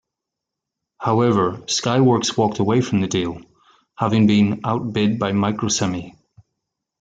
However, 0.97 1.57
Skyworks 1.67 2.35
walked 2.35 2.57
away 2.57 2.81
from 2.81 3.01
the 3.01 3.07
deal, 3.07 3.39
having 3.95 4.25
been 4.25 4.61
outbid 4.63 5.19
by 5.19 5.31
Microsemi. 5.31 6.15